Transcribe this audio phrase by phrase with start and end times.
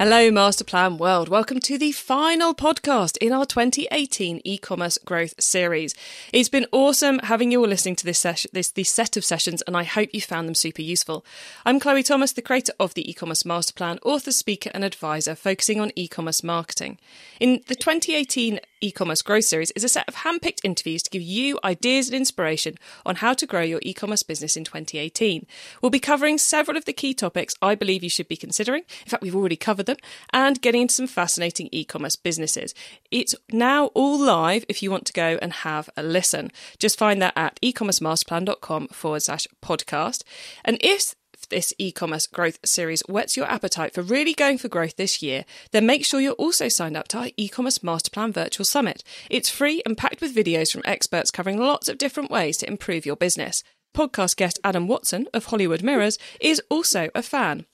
[0.00, 1.28] Hello, Masterplan World.
[1.28, 5.92] Welcome to the final podcast in our 2018 e-commerce growth series.
[6.32, 8.22] It's been awesome having you all listening to this
[8.52, 11.26] this, this set of sessions, and I hope you found them super useful.
[11.66, 15.90] I'm Chloe Thomas, the creator of the e-commerce masterplan, author, speaker, and advisor focusing on
[15.96, 16.98] e-commerce marketing.
[17.40, 21.58] In the 2018 e-commerce growth series is a set of handpicked interviews to give you
[21.64, 25.46] ideas and inspiration on how to grow your e-commerce business in 2018.
[25.82, 28.82] We'll be covering several of the key topics I believe you should be considering.
[29.04, 29.96] In fact, we've already covered them
[30.32, 32.74] and getting into some fascinating e-commerce businesses.
[33.10, 36.50] It's now all live if you want to go and have a listen.
[36.78, 40.22] Just find that at ecommercemasterplan.com forward slash podcast.
[40.64, 41.14] And if
[41.48, 45.44] this e commerce growth series whets your appetite for really going for growth this year,
[45.72, 49.02] then make sure you're also signed up to our e commerce masterplan virtual summit.
[49.30, 53.06] It's free and packed with videos from experts covering lots of different ways to improve
[53.06, 53.62] your business.
[53.94, 57.66] Podcast guest Adam Watson of Hollywood Mirrors is also a fan.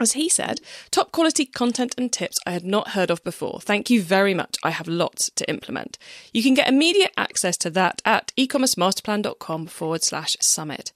[0.00, 3.60] As he said, top quality content and tips I had not heard of before.
[3.60, 4.56] Thank you very much.
[4.62, 5.98] I have lots to implement.
[6.32, 10.92] You can get immediate access to that at ecommercemasterplan.com forward slash summit.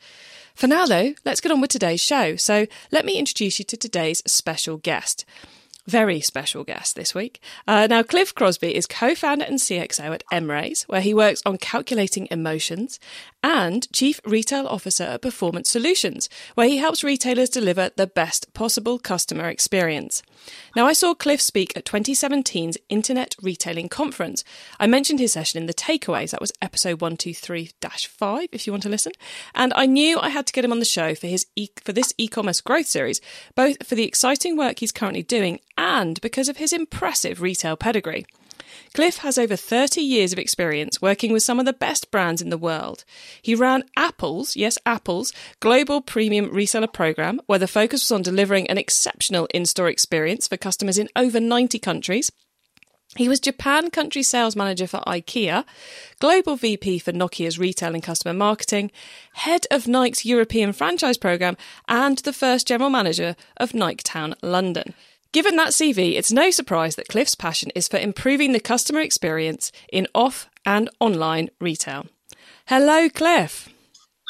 [0.56, 2.34] For now, though, let's get on with today's show.
[2.36, 5.26] So let me introduce you to today's special guest
[5.86, 7.40] very special guest this week.
[7.66, 11.58] Uh, now, Cliff Crosbie is co founder and CXO at Emrays, where he works on
[11.58, 12.98] calculating emotions,
[13.46, 18.98] and Chief Retail Officer at Performance Solutions, where he helps retailers deliver the best possible
[18.98, 20.20] customer experience.
[20.74, 24.42] Now, I saw Cliff speak at 2017's Internet Retailing Conference.
[24.80, 28.82] I mentioned his session in the takeaways, that was episode 123 5, if you want
[28.82, 29.12] to listen.
[29.54, 31.92] And I knew I had to get him on the show for, his e- for
[31.92, 33.20] this e commerce growth series,
[33.54, 38.26] both for the exciting work he's currently doing and because of his impressive retail pedigree.
[38.96, 42.48] Cliff has over 30 years of experience working with some of the best brands in
[42.48, 43.04] the world.
[43.42, 48.66] He ran Apple's, yes, Apple's, global premium reseller program, where the focus was on delivering
[48.70, 52.32] an exceptional in store experience for customers in over 90 countries.
[53.16, 55.66] He was Japan country sales manager for IKEA,
[56.18, 58.90] global VP for Nokia's retail and customer marketing,
[59.34, 64.94] head of Nike's European franchise program, and the first general manager of Nike Town London.
[65.36, 69.70] Given that CV, it's no surprise that Cliff's passion is for improving the customer experience
[69.92, 72.06] in off and online retail.
[72.68, 73.68] Hello, Cliff.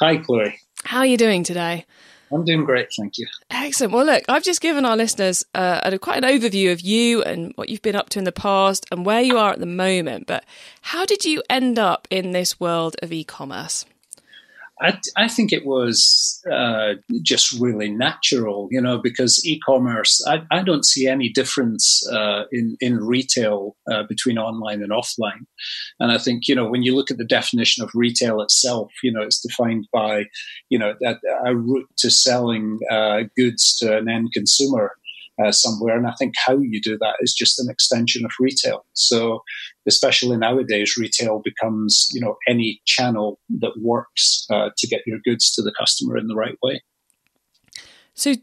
[0.01, 0.59] Hi, Chloe.
[0.83, 1.85] How are you doing today?
[2.33, 3.29] I'm doing great, thank you.
[3.53, 3.93] Excellent.
[3.93, 7.53] Well, look, I've just given our listeners uh, a, quite an overview of you and
[7.55, 10.27] what you've been up to in the past and where you are at the moment.
[10.27, 10.43] But
[10.81, 13.85] how did you end up in this world of e commerce?
[14.81, 20.23] I, I think it was uh, just really natural, you know, because e-commerce.
[20.27, 25.47] I, I don't see any difference uh, in in retail uh, between online and offline,
[25.99, 29.13] and I think you know when you look at the definition of retail itself, you
[29.13, 30.25] know, it's defined by
[30.69, 31.15] you know a,
[31.47, 34.93] a route to selling uh, goods to an end consumer
[35.43, 35.97] uh, somewhere.
[35.97, 38.85] And I think how you do that is just an extension of retail.
[38.95, 39.43] So,
[39.87, 45.53] especially nowadays, retail becomes you know any channel that works uh, to get your goods
[45.55, 46.83] to the customer in the right way.
[48.15, 48.35] So,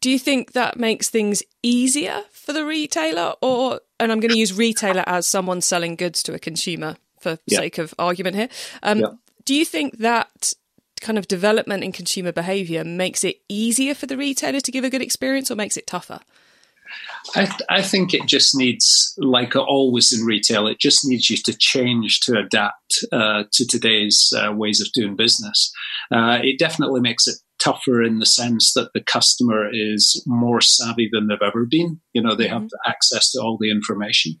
[0.00, 4.38] do you think that makes things easier for the retailer, or and I'm going to
[4.38, 7.58] use retailer as someone selling goods to a consumer for yeah.
[7.58, 8.48] sake of argument here.
[8.82, 9.08] Um, yeah.
[9.44, 10.54] Do you think that
[11.00, 14.90] kind of development in consumer behavior makes it easier for the retailer to give a
[14.90, 16.20] good experience or makes it tougher?
[17.36, 21.36] I, th- I, think it just needs, like always in retail, it just needs you
[21.44, 25.72] to change to adapt uh, to today's uh, ways of doing business.
[26.10, 31.08] Uh, it definitely makes it tougher in the sense that the customer is more savvy
[31.12, 32.00] than they've ever been.
[32.12, 32.90] You know, they have mm-hmm.
[32.90, 34.40] access to all the information,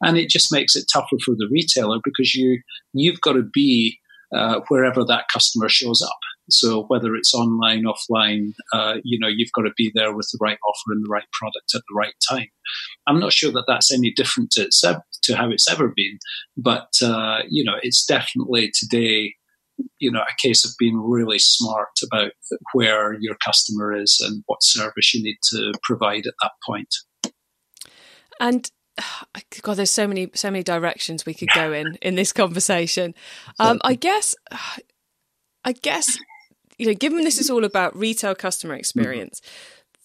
[0.00, 2.62] and it just makes it tougher for the retailer because you
[2.94, 3.98] you've got to be
[4.34, 6.18] uh, wherever that customer shows up.
[6.50, 10.38] So whether it's online, offline, uh, you know, you've got to be there with the
[10.40, 12.48] right offer and the right product at the right time.
[13.06, 14.68] I'm not sure that that's any different to,
[15.22, 16.18] to how it's ever been,
[16.56, 19.34] but uh, you know, it's definitely today,
[19.98, 22.32] you know, a case of being really smart about
[22.72, 26.94] where your customer is and what service you need to provide at that point.
[28.40, 28.70] And
[29.62, 33.14] God, there's so many so many directions we could go in in this conversation.
[33.58, 34.34] Um, I guess,
[35.64, 36.18] I guess,
[36.78, 39.40] you know, given this is all about retail customer experience,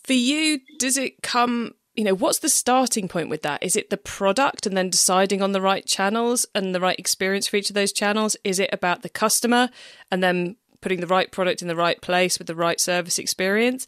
[0.03, 1.73] for you, does it come?
[1.95, 3.63] You know, what's the starting point with that?
[3.63, 7.47] Is it the product and then deciding on the right channels and the right experience
[7.47, 8.35] for each of those channels?
[8.43, 9.69] Is it about the customer
[10.11, 13.87] and then putting the right product in the right place with the right service experience?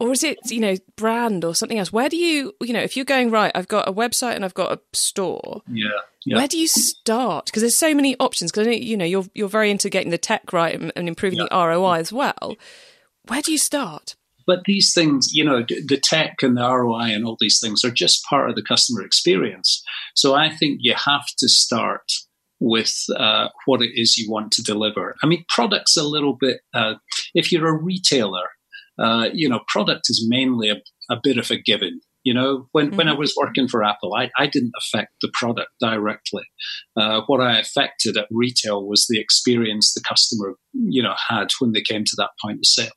[0.00, 1.92] Or is it, you know, brand or something else?
[1.92, 4.54] Where do you, you know, if you're going, right, I've got a website and I've
[4.54, 5.62] got a store.
[5.68, 5.88] Yeah.
[6.24, 6.38] yeah.
[6.38, 7.46] Where do you start?
[7.46, 8.50] Because there's so many options.
[8.50, 11.48] Because, you know, you're, you're very into getting the tech right and, and improving yeah.
[11.50, 12.56] the ROI as well.
[13.28, 14.16] Where do you start?
[14.46, 17.90] But these things, you know, the tech and the ROI and all these things are
[17.90, 19.84] just part of the customer experience.
[20.14, 22.10] So I think you have to start
[22.58, 25.14] with uh, what it is you want to deliver.
[25.22, 26.60] I mean, products a little bit.
[26.74, 26.94] Uh,
[27.34, 28.48] if you're a retailer,
[29.00, 30.76] uh, you know, product is mainly a,
[31.10, 32.00] a, bit of a given.
[32.22, 32.96] You know, when, mm-hmm.
[32.96, 33.20] when I mm-hmm.
[33.20, 36.44] was working for Apple, I, I didn't affect the product directly.
[36.96, 41.72] Uh, what I affected at retail was the experience the customer, you know, had when
[41.72, 42.90] they came to that point of sale.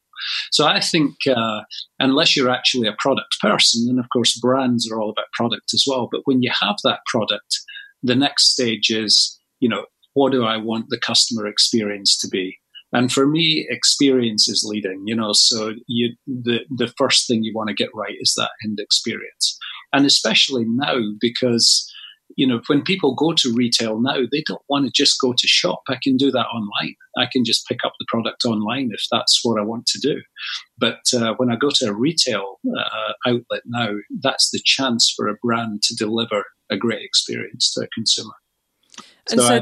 [0.52, 1.62] So I think uh,
[2.00, 5.86] unless you're actually a product person, and of course brands are all about product as
[5.88, 7.60] well, but when you have that product,
[8.02, 12.58] the next stage is, you know, what do I want the customer experience to be?
[12.94, 17.54] And for me, experience is leading, you know, so you, the, the first thing you
[17.56, 19.58] want to get right is that end experience.
[19.92, 21.90] And especially now, because
[22.36, 25.48] you know, when people go to retail now, they don't want to just go to
[25.48, 25.82] shop.
[25.88, 26.96] I can do that online.
[27.18, 30.22] I can just pick up the product online if that's what I want to do.
[30.78, 33.90] But uh, when I go to a retail uh, outlet now,
[34.22, 38.34] that's the chance for a brand to deliver a great experience to a consumer.
[39.30, 39.60] And so, so I,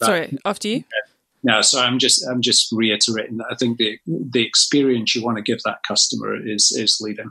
[0.00, 0.76] that, sorry, after you.
[0.76, 1.11] Yeah,
[1.60, 5.42] so I'm just I'm just reiterating that I think the the experience you want to
[5.42, 7.30] give that customer is is leading.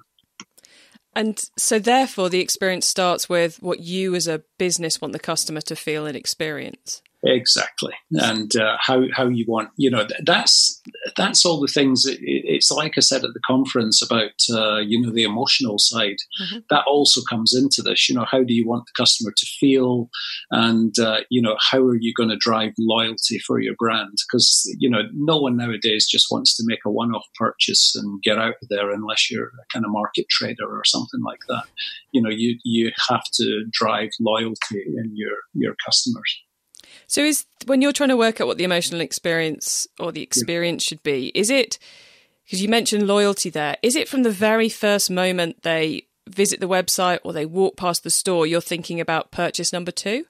[1.13, 5.59] And so, therefore, the experience starts with what you as a business want the customer
[5.61, 7.01] to feel and experience.
[7.23, 10.81] Exactly, and uh, how how you want you know that's
[11.15, 12.05] that's all the things.
[12.07, 16.17] it's like I said at the conference about uh, you know the emotional side.
[16.41, 16.59] Mm-hmm.
[16.71, 18.09] That also comes into this.
[18.09, 20.09] You know, how do you want the customer to feel,
[20.49, 24.17] and uh, you know how are you going to drive loyalty for your brand?
[24.27, 28.39] Because you know no one nowadays just wants to make a one-off purchase and get
[28.39, 31.65] out of there unless you're a kind of market trader or something like that.
[32.13, 36.41] You know, you you have to drive loyalty in your your customers.
[37.11, 40.81] So is when you're trying to work out what the emotional experience or the experience
[40.81, 41.77] should be, is it
[42.45, 46.69] because you mentioned loyalty there, is it from the very first moment they visit the
[46.69, 50.23] website or they walk past the store you're thinking about purchase number 2?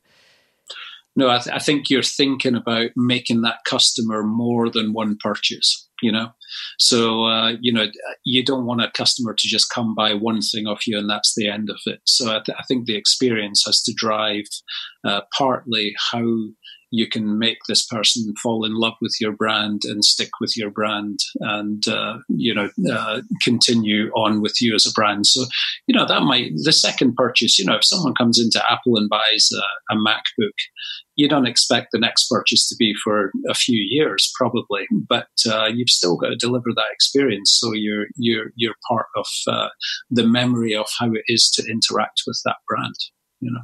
[1.16, 5.88] No, I, th- I think you're thinking about making that customer more than one purchase
[6.02, 6.30] you know?
[6.78, 7.86] So uh, you know
[8.26, 11.34] you don't want a customer to just come buy one thing off you and that's
[11.36, 12.02] the end of it.
[12.06, 14.46] So i, th- I think the experience has to drive
[15.06, 16.26] uh, partly how
[16.92, 20.70] you can make this person fall in love with your brand and stick with your
[20.70, 25.46] brand and uh, you know uh, continue on with you as a brand so
[25.88, 29.10] you know that might the second purchase you know if someone comes into apple and
[29.10, 30.52] buys a, a macbook
[31.16, 35.66] you don't expect the next purchase to be for a few years, probably, but uh,
[35.66, 37.58] you've still got to deliver that experience.
[37.60, 39.70] So you're you're you're part of uh,
[40.10, 42.96] the memory of how it is to interact with that brand.
[43.40, 43.62] You know.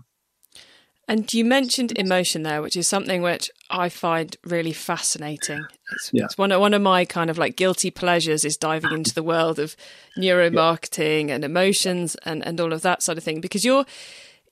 [1.09, 5.65] And you mentioned emotion there, which is something which I find really fascinating.
[5.93, 6.25] It's, yeah.
[6.25, 9.23] it's one of one of my kind of like guilty pleasures is diving into the
[9.23, 9.77] world of
[10.17, 11.35] neuromarketing yeah.
[11.35, 13.85] and emotions and and all of that sort of thing because you're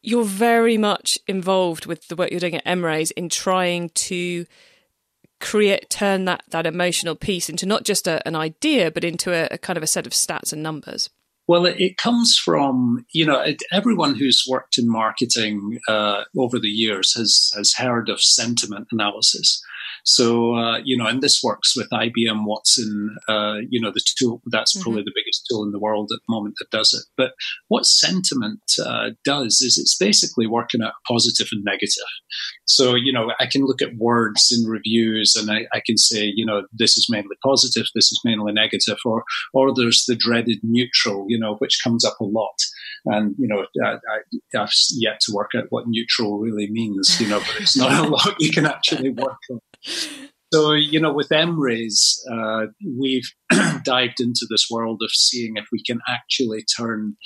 [0.02, 4.46] you're very much involved with the work you're doing at Emrays in trying to
[5.42, 9.50] create turn that that emotional piece into not just a, an idea but into a,
[9.52, 11.10] a, kind of a set of stats and numbers
[11.48, 16.60] well it, it comes from you know it, everyone who's worked in marketing uh, over
[16.60, 19.64] the years has has heard of sentiment analysis
[20.04, 24.42] so, uh, you know, and this works with IBM Watson, uh, you know, the tool,
[24.48, 24.84] that's mm-hmm.
[24.84, 27.06] probably the biggest tool in the world at the moment that does it.
[27.18, 27.32] But
[27.68, 31.86] what sentiment uh, does is it's basically working out positive and negative.
[32.66, 36.32] So, you know, I can look at words in reviews and I, I can say,
[36.36, 39.24] you know, this is mainly positive, this is mainly negative, or,
[39.54, 42.56] or there's the dreaded neutral, you know, which comes up a lot.
[43.06, 47.28] And, you know, I, I, I've yet to work out what neutral really means, you
[47.28, 49.60] know, but it's not a lot you can actually work on.
[50.54, 52.68] So, you know, with Emrays, uh,
[52.98, 53.30] we've
[53.84, 57.18] dived into this world of seeing if we can actually turn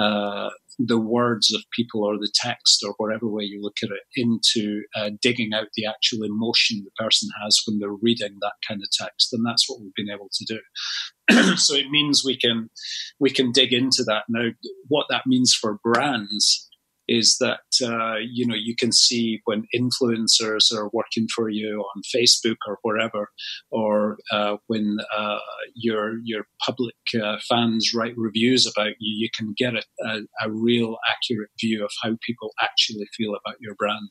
[0.00, 4.00] uh, the words of people or the text or whatever way you look at it
[4.16, 8.80] into uh, digging out the actual emotion the person has when they're reading that kind
[8.82, 9.32] of text.
[9.32, 11.56] And that's what we've been able to do.
[11.56, 12.70] so it means we can
[13.18, 14.50] we can dig into that now.
[14.88, 16.69] What that means for brands
[17.10, 22.02] is that uh, you know you can see when influencers are working for you on
[22.14, 23.28] Facebook or wherever,
[23.70, 25.38] or uh, when uh,
[25.74, 30.50] your your public uh, fans write reviews about you, you can get a, a, a
[30.50, 34.10] real accurate view of how people actually feel about your brand.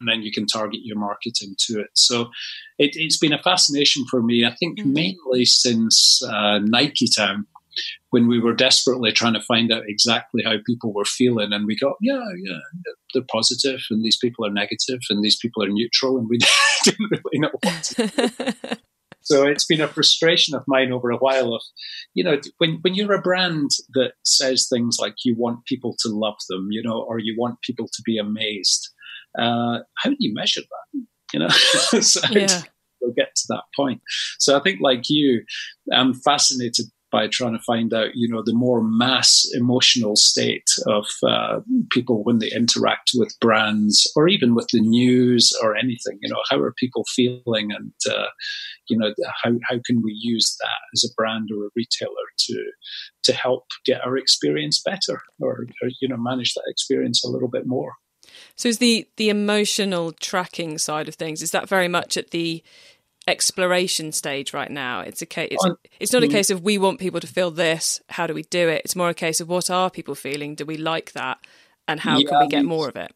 [0.00, 1.90] And then you can target your marketing to it.
[1.92, 2.30] So
[2.78, 4.46] it, has been a fascination for me.
[4.46, 4.94] I think mm-hmm.
[4.94, 7.46] mainly since uh, Nike Town,
[8.10, 11.76] when we were desperately trying to find out exactly how people were feeling, and we
[11.76, 12.58] got, yeah, yeah,
[13.14, 16.38] they're positive, and these people are negative, and these people are neutral, and we
[16.84, 17.82] didn't really know what.
[17.82, 18.78] To
[19.22, 21.54] so it's been a frustration of mine over a while.
[21.54, 21.62] Of,
[22.14, 26.08] you know, when when you're a brand that says things like you want people to
[26.08, 28.88] love them, you know, or you want people to be amazed,
[29.38, 31.04] uh, how do you measure that?
[31.32, 31.48] You know,
[32.00, 32.62] so yeah.
[33.00, 34.00] we'll get to that point.
[34.38, 35.44] So I think, like you,
[35.92, 41.06] I'm fascinated by trying to find out, you know, the more mass emotional state of
[41.26, 46.18] uh, people when they interact with brands or even with the news or anything.
[46.20, 48.28] You know, how are people feeling, and uh,
[48.88, 49.12] you know,
[49.42, 52.64] how how can we use that as a brand or a retailer to
[53.24, 57.48] to help get our experience better, or, or you know, manage that experience a little
[57.48, 57.92] bit more.
[58.56, 62.62] So is the the emotional tracking side of things is that very much at the
[63.30, 65.00] exploration stage right now.
[65.00, 65.48] It's a case.
[65.52, 65.66] It's,
[66.00, 68.00] it's not a case of we want people to feel this.
[68.08, 68.82] How do we do it?
[68.84, 70.54] It's more a case of what are people feeling?
[70.54, 71.38] Do we like that?
[71.88, 73.12] And how yeah, can we get more of it?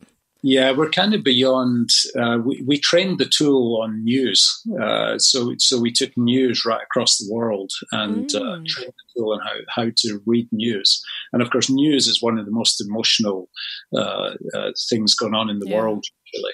[0.46, 1.88] Yeah, we're kind of beyond.
[2.20, 6.82] Uh, we, we trained the tool on news, uh, so so we took news right
[6.82, 8.36] across the world and mm.
[8.36, 11.02] uh, trained the tool on how, how to read news.
[11.32, 13.48] And of course, news is one of the most emotional
[13.96, 15.78] uh, uh, things going on in the yeah.
[15.78, 16.04] world
[16.34, 16.52] actually.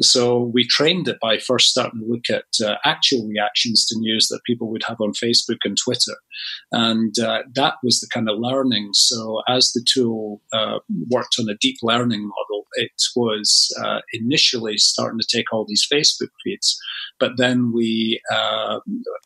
[0.00, 4.28] So we trained it by first starting to look at uh, actual reactions to news
[4.28, 6.16] that people would have on Facebook and Twitter.
[6.72, 8.90] And uh, that was the kind of learning.
[8.92, 10.78] So as the tool uh,
[11.10, 15.86] worked on a deep learning model, it was uh, initially starting to take all these
[15.90, 16.76] Facebook feeds.
[17.20, 18.80] But then we, uh,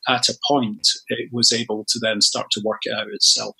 [0.06, 3.56] at a point, it was able to then start to work it out itself.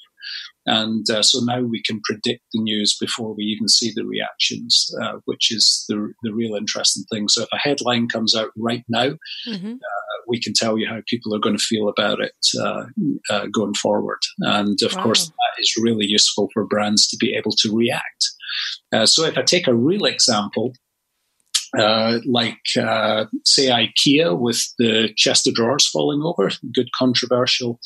[0.68, 4.90] And uh, so now we can predict the news before we even see the reactions,
[5.02, 7.28] uh, which is the, the real interesting thing.
[7.28, 9.10] So if a headline comes out right now,
[9.48, 9.72] mm-hmm.
[9.72, 12.84] uh, we can tell you how people are going to feel about it uh,
[13.30, 14.20] uh, going forward.
[14.40, 15.04] And of wow.
[15.04, 18.28] course, that is really useful for brands to be able to react.
[18.92, 20.75] Uh, so if I take a real example,
[21.76, 27.78] uh, like uh, say IKEA with the chest of drawers falling over, good controversial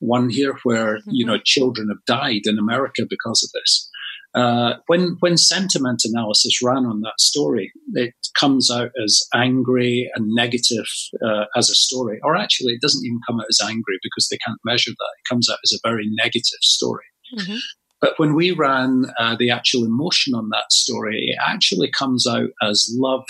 [0.00, 1.10] one here where mm-hmm.
[1.12, 3.88] you know children have died in America because of this.
[4.34, 10.28] Uh, when when sentiment analysis ran on that story, it comes out as angry and
[10.28, 10.86] negative
[11.24, 14.38] uh, as a story, or actually, it doesn't even come out as angry because they
[14.38, 15.14] can't measure that.
[15.18, 17.04] It comes out as a very negative story.
[17.38, 17.56] Mm-hmm.
[18.02, 22.50] But when we ran uh, the actual emotion on that story, it actually comes out
[22.60, 23.24] as love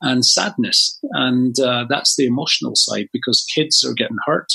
[0.00, 0.98] and sadness.
[1.12, 4.52] And uh, that's the emotional side because kids are getting hurt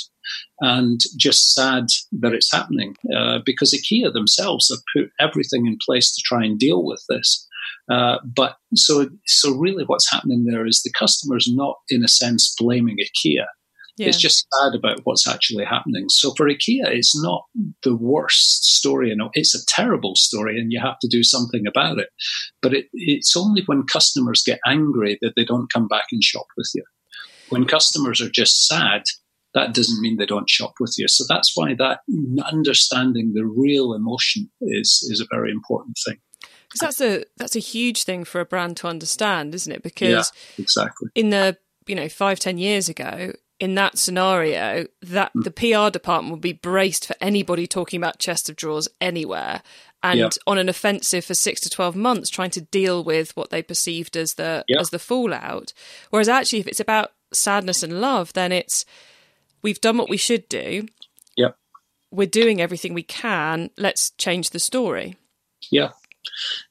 [0.61, 6.13] and just sad that it's happening uh, because IKEA themselves have put everything in place
[6.13, 7.47] to try and deal with this.
[7.91, 12.55] Uh, but so, so really, what's happening there is the customer's not, in a sense,
[12.57, 13.45] blaming IKEA.
[14.01, 14.07] Yeah.
[14.07, 16.05] It's just sad about what's actually happening.
[16.09, 17.43] So for IKEA, it's not
[17.83, 19.15] the worst story.
[19.15, 22.09] know, it's a terrible story, and you have to do something about it.
[22.63, 26.47] But it, it's only when customers get angry that they don't come back and shop
[26.57, 26.83] with you.
[27.49, 29.03] When customers are just sad,
[29.53, 31.07] that doesn't mean they don't shop with you.
[31.07, 31.99] So that's why that
[32.51, 36.17] understanding the real emotion is is a very important thing.
[36.67, 39.83] Because that's a that's a huge thing for a brand to understand, isn't it?
[39.83, 45.31] Because yeah, exactly in the you know five ten years ago, in that scenario, that
[45.33, 45.43] mm.
[45.43, 49.61] the PR department would be braced for anybody talking about chest of drawers anywhere
[50.01, 50.33] and yep.
[50.47, 54.17] on an offensive for six to twelve months, trying to deal with what they perceived
[54.17, 54.81] as the yep.
[54.81, 55.73] as the fallout.
[56.09, 58.83] Whereas actually, if it's about sadness and love, then it's
[59.61, 60.87] we've done what we should do.
[61.37, 61.55] Yep.
[62.09, 63.69] We're doing everything we can.
[63.77, 65.17] Let's change the story.
[65.69, 65.91] Yeah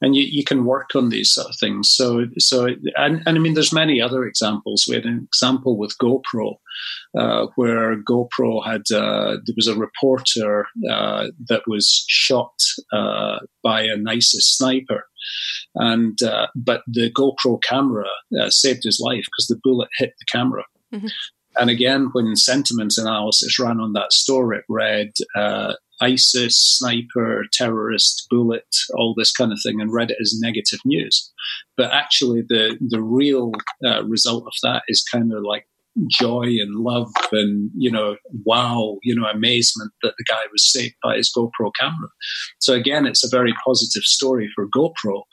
[0.01, 1.89] and you, you can work on these sort of things.
[1.91, 4.85] So, so, and, and I mean, there's many other examples.
[4.87, 6.55] We had an example with GoPro,
[7.17, 12.53] uh, where GoPro had uh, there was a reporter uh, that was shot
[12.93, 15.05] uh, by an ISIS sniper,
[15.75, 18.07] and uh, but the GoPro camera
[18.39, 20.63] uh, saved his life because the bullet hit the camera.
[20.93, 21.07] Mm-hmm.
[21.57, 28.27] And again, when sentiment analysis ran on that story, it read uh, ISIS, sniper, terrorist,
[28.29, 31.31] bullet, all this kind of thing, and read it as negative news.
[31.77, 33.51] But actually, the the real
[33.85, 35.65] uh, result of that is kind of like
[36.07, 38.15] joy and love and you know
[38.45, 42.09] wow you know amazement that the guy was saved by his GoPro camera.
[42.59, 45.23] So again, it's a very positive story for GoPro.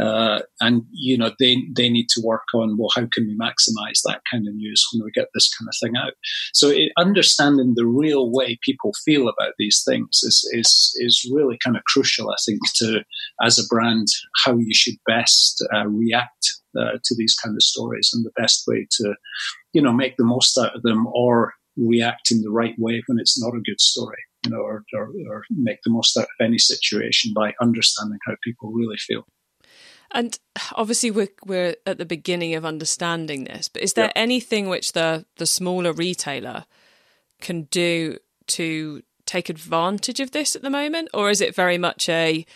[0.00, 4.00] Uh, and you know they they need to work on well how can we maximize
[4.04, 6.12] that kind of news when we get this kind of thing out
[6.52, 11.58] so it, understanding the real way people feel about these things is is is really
[11.64, 13.00] kind of crucial i think to
[13.42, 14.06] as a brand
[14.44, 18.64] how you should best uh, react uh, to these kind of stories and the best
[18.66, 19.14] way to,
[19.72, 23.18] you know, make the most out of them or react in the right way when
[23.18, 26.44] it's not a good story, you know, or, or, or make the most out of
[26.44, 29.24] any situation by understanding how people really feel.
[30.12, 30.38] And
[30.74, 33.68] obviously, we're we're at the beginning of understanding this.
[33.68, 34.12] But is there yeah.
[34.22, 36.64] anything which the the smaller retailer
[37.40, 42.08] can do to take advantage of this at the moment, or is it very much
[42.08, 42.46] a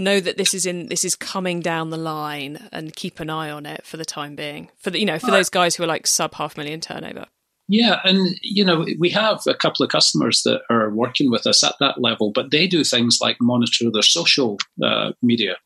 [0.00, 3.50] know that this is in this is coming down the line and keep an eye
[3.50, 5.86] on it for the time being for the you know for those guys who are
[5.86, 7.26] like sub half million turnover
[7.68, 11.62] yeah and you know we have a couple of customers that are working with us
[11.62, 15.56] at that level but they do things like monitor their social uh, media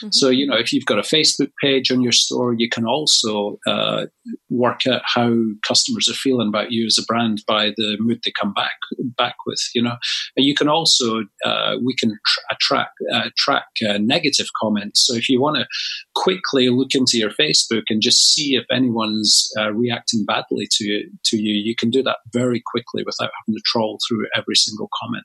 [0.00, 0.08] Mm-hmm.
[0.12, 3.58] So, you know, if you've got a Facebook page on your store, you can also
[3.66, 4.06] uh,
[4.48, 5.34] work out how
[5.66, 8.76] customers are feeling about you as a brand by the mood they come back
[9.18, 9.60] back with.
[9.74, 9.96] You know,
[10.36, 15.06] and you can also uh, we can tra- track uh, track uh, negative comments.
[15.06, 15.66] So, if you want to
[16.14, 21.10] quickly look into your Facebook and just see if anyone's uh, reacting badly to you,
[21.24, 24.88] to you, you can do that very quickly without having to troll through every single
[25.02, 25.24] comment.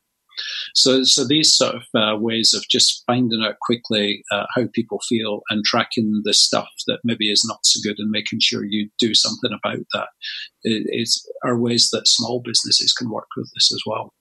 [0.74, 5.00] So, so these sort of uh, ways of just finding out quickly uh, how people
[5.08, 8.90] feel and tracking the stuff that maybe is not so good and making sure you
[9.00, 10.08] do something about that
[10.64, 14.14] is are ways that small businesses can work with this as well.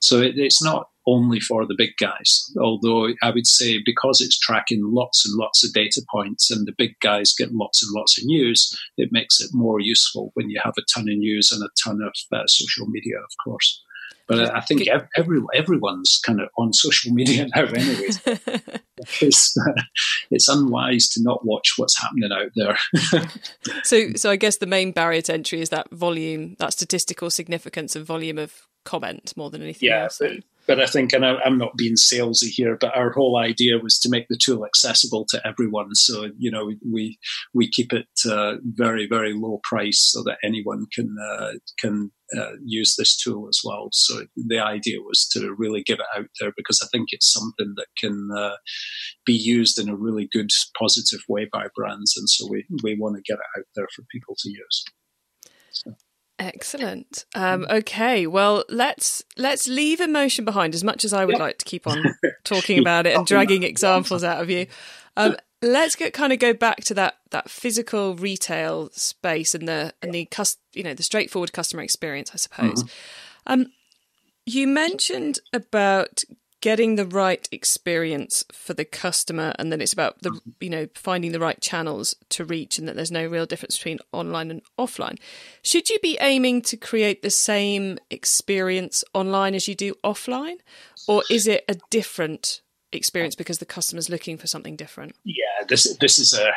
[0.00, 4.38] So it, it's not only for the big guys, although I would say because it's
[4.38, 8.18] tracking lots and lots of data points and the big guys get lots and lots
[8.18, 11.62] of news, it makes it more useful when you have a ton of news and
[11.62, 13.82] a ton of uh, social media, of course.
[14.28, 14.82] But I think
[15.16, 18.20] every, everyone's kind of on social media now, anyways.
[19.20, 19.82] it's, uh,
[20.30, 22.76] it's unwise to not watch what's happening out there.
[23.84, 27.94] so, so I guess the main barrier to entry is that volume, that statistical significance
[27.94, 30.20] and volume of comment more than anything yeah, else.
[30.66, 33.98] But, I think, and I, am not being salesy here, but our whole idea was
[34.00, 35.94] to make the tool accessible to everyone.
[35.94, 37.18] So you know, we
[37.54, 42.52] we keep it uh, very very low price so that anyone can uh, can uh,
[42.64, 43.88] use this tool as well.
[43.92, 47.74] So the idea was to really give it out there because I think it's something
[47.76, 48.56] that can uh,
[49.24, 53.16] be used in a really good positive way by brands, and so we we want
[53.16, 54.84] to get it out there for people to use.
[55.70, 55.94] So.
[56.38, 57.24] Excellent.
[57.34, 60.74] Um, okay, well let's let's leave emotion behind.
[60.74, 61.40] As much as I would yep.
[61.40, 62.04] like to keep on
[62.44, 64.66] talking about it and dragging examples out of you,
[65.16, 69.94] um, let's get kind of go back to that that physical retail space and the
[70.02, 72.82] and the cus- you know the straightforward customer experience, I suppose.
[72.82, 73.52] Mm-hmm.
[73.52, 73.66] Um,
[74.44, 76.22] you mentioned about
[76.66, 80.50] getting the right experience for the customer and then it's about the mm-hmm.
[80.58, 84.00] you know finding the right channels to reach and that there's no real difference between
[84.10, 85.16] online and offline.
[85.62, 90.56] Should you be aiming to create the same experience online as you do offline
[91.06, 95.14] or is it a different experience because the customer's looking for something different?
[95.22, 96.50] Yeah this this is a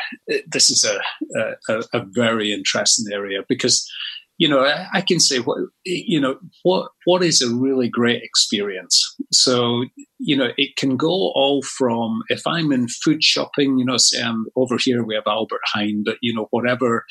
[0.47, 3.87] this is a a, a very interesting area because
[4.39, 4.61] you know,
[4.93, 9.15] I, can say what you know what what is a really great experience.
[9.33, 9.83] So
[10.19, 14.21] you know, it can go all from if I'm in food shopping, you know, say
[14.21, 17.05] I'm over here, we have Albert Heijn, but you know, whatever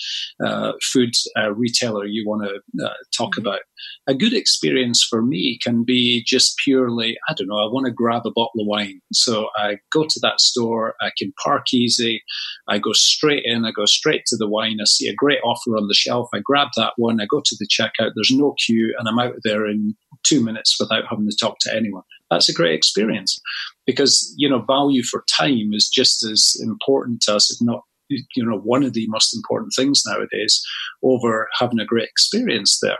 [0.45, 3.47] uh, food uh, retailer you want to uh, talk mm-hmm.
[3.47, 3.61] about,
[4.07, 7.93] a good experience for me can be just purely, I don't know, I want to
[7.93, 9.01] grab a bottle of wine.
[9.13, 12.23] So I go to that store, I can park easy,
[12.69, 15.77] I go straight in, I go straight to the wine, I see a great offer
[15.79, 18.95] on the shelf, I grab that one, I go to the checkout, there's no queue,
[18.99, 22.03] and I'm out there in two minutes without having to talk to anyone.
[22.31, 23.41] That's a great experience
[23.87, 28.45] because, you know, value for time is just as important to us, if not you
[28.45, 30.63] know one of the most important things nowadays
[31.03, 32.99] over having a great experience there.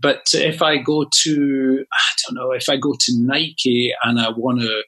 [0.00, 4.30] But if i go to i don't know if i go to nike and i
[4.30, 4.82] want to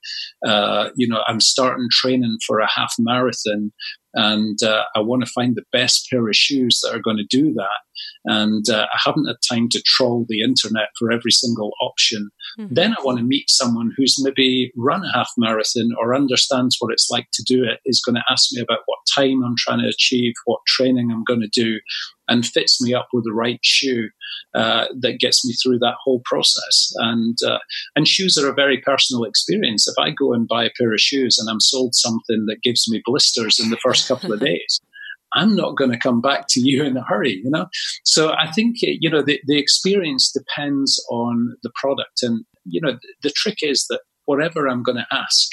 [0.48, 3.72] uh, you know i'm starting training for a half marathon
[4.14, 7.36] and uh, I want to find the best pair of shoes that are going to
[7.36, 7.80] do that.
[8.24, 12.30] And uh, I haven't had time to troll the internet for every single option.
[12.58, 12.74] Mm-hmm.
[12.74, 16.92] Then I want to meet someone who's maybe run a half marathon or understands what
[16.92, 19.80] it's like to do it, is going to ask me about what time I'm trying
[19.80, 21.80] to achieve, what training I'm going to do,
[22.28, 24.08] and fits me up with the right shoe
[24.54, 26.92] uh, that gets me through that whole process.
[26.96, 27.58] And uh,
[27.96, 29.86] and shoes are a very personal experience.
[29.88, 32.86] If I go and buy a pair of shoes and I'm sold something that gives
[32.88, 34.80] me blisters in the first couple of days.
[35.32, 37.66] I'm not going to come back to you in a hurry, you know?
[38.04, 42.22] So I think, you know, the, the experience depends on the product.
[42.22, 45.48] And, you know, the, the trick is that whatever I'm going to ask,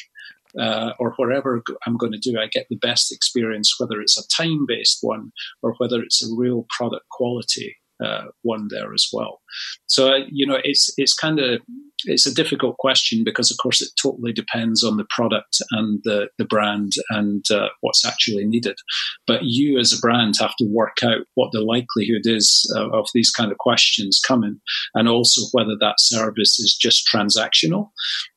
[0.59, 4.27] uh, or whatever I'm going to do, I get the best experience, whether it's a
[4.35, 5.31] time based one
[5.61, 9.41] or whether it's a real product quality uh, one there as well.
[9.87, 11.61] So uh, you know, it's it's kind of
[12.05, 16.27] it's a difficult question because, of course, it totally depends on the product and the,
[16.37, 18.77] the brand and uh, what's actually needed.
[19.25, 23.07] But you, as a brand, have to work out what the likelihood is uh, of
[23.13, 24.59] these kind of questions coming,
[24.93, 27.89] and also whether that service is just transactional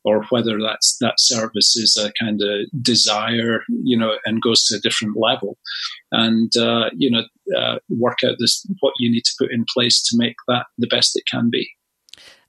[0.03, 4.77] or whether that's that service is a kind of desire, you know, and goes to
[4.77, 5.57] a different level.
[6.11, 7.23] And uh, you know,
[7.57, 10.87] uh, work out this what you need to put in place to make that the
[10.87, 11.69] best it can be.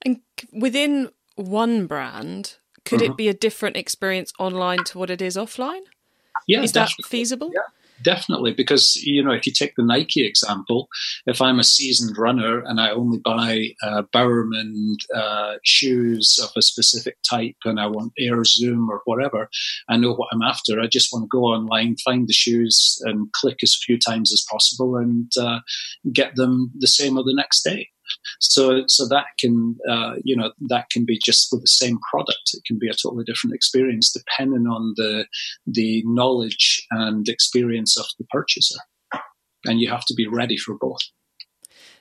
[0.03, 0.21] And
[0.53, 3.13] within one brand, could mm-hmm.
[3.13, 5.83] it be a different experience online to what it is offline?
[6.47, 7.51] Yeah, is that feasible?
[7.55, 7.61] Yeah,
[8.03, 8.53] definitely.
[8.53, 10.89] Because you know, if you take the Nike example,
[11.27, 16.63] if I'm a seasoned runner and I only buy uh, Bowerman uh, shoes of a
[16.63, 19.49] specific type, and I want Air Zoom or whatever,
[19.89, 20.81] I know what I'm after.
[20.81, 24.45] I just want to go online, find the shoes, and click as few times as
[24.51, 25.61] possible, and uh,
[26.13, 27.92] get them the same or the next day.
[28.41, 32.51] So, so that can, uh, you know, that can be just for the same product.
[32.55, 35.27] It can be a totally different experience depending on the
[35.67, 38.79] the knowledge and experience of the purchaser,
[39.65, 41.01] and you have to be ready for both.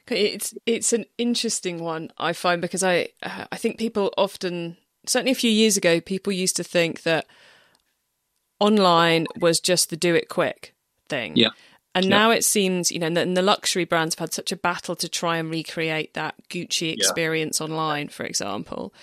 [0.07, 5.35] It's it's an interesting one I find because I I think people often certainly a
[5.35, 7.27] few years ago people used to think that
[8.59, 10.73] online was just the do it quick
[11.09, 11.35] thing.
[11.35, 11.49] Yeah.
[11.93, 14.95] And now it seems, you know, and the, luxury brands have had such a battle
[14.95, 17.65] to try and recreate that Gucci experience yeah.
[17.65, 18.93] online, for example.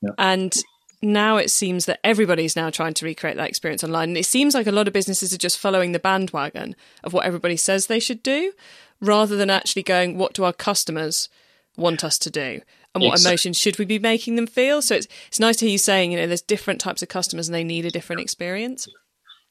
[0.00, 0.10] Yeah.
[0.16, 0.54] And
[1.02, 4.10] now it seems that everybody's now trying to recreate that experience online.
[4.10, 7.26] And it seems like a lot of businesses are just following the bandwagon of what
[7.26, 8.52] everybody says they should do,
[9.00, 11.28] rather than actually going, what do our customers
[11.76, 12.60] want us to do?
[12.94, 13.32] And what exactly.
[13.32, 14.80] emotions should we be making them feel?
[14.80, 17.46] So it's it's nice to hear you saying, you know, there's different types of customers
[17.46, 18.88] and they need a different experience.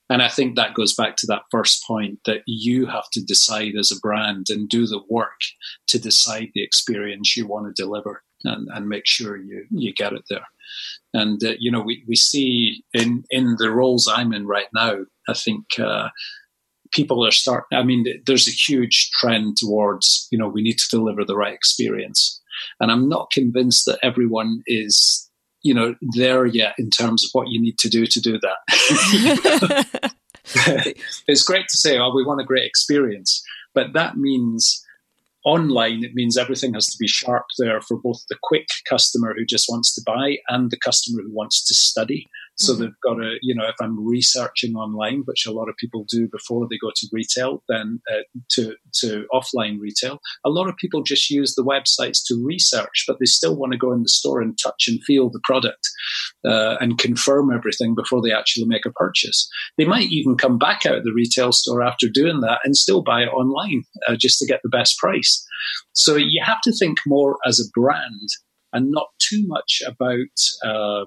[0.09, 3.73] And I think that goes back to that first point that you have to decide
[3.79, 5.39] as a brand and do the work
[5.87, 10.13] to decide the experience you want to deliver and, and make sure you, you get
[10.13, 10.45] it there.
[11.13, 14.97] And, uh, you know, we, we see in, in the roles I'm in right now,
[15.27, 16.09] I think, uh,
[16.91, 20.89] people are starting, I mean, there's a huge trend towards, you know, we need to
[20.97, 22.39] deliver the right experience.
[22.79, 25.29] And I'm not convinced that everyone is
[25.65, 28.57] you know there yet in terms of what you need to do to do that.
[31.27, 34.85] it's great to say, "Oh, we want a great experience," but that means
[35.43, 39.45] online it means everything has to be sharp there for both the quick customer who
[39.45, 42.83] just wants to buy and the customer who wants to study so mm-hmm.
[42.83, 46.27] they've got to, you know, if I'm researching online, which a lot of people do
[46.27, 51.03] before they go to retail, then uh, to to offline retail, a lot of people
[51.03, 54.41] just use the websites to research, but they still want to go in the store
[54.41, 55.89] and touch and feel the product
[56.47, 59.49] uh, and confirm everything before they actually make a purchase.
[59.77, 63.03] They might even come back out of the retail store after doing that and still
[63.03, 65.45] buy it online uh, just to get the best price.
[65.93, 68.29] So you have to think more as a brand
[68.73, 70.15] and not too much about
[70.63, 71.05] uh,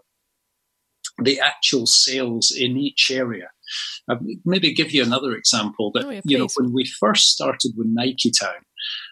[1.23, 3.49] the actual sales in each area.
[4.09, 7.73] Uh, maybe give you another example that, oh, yeah, you know, when we first started
[7.77, 8.65] with Nike Town,